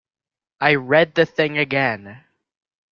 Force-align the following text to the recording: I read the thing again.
I 0.59 0.73
read 0.73 1.13
the 1.13 1.27
thing 1.27 1.59
again. 1.59 2.23